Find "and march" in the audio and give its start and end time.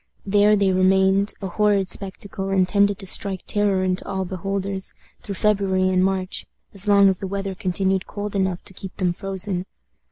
5.89-6.47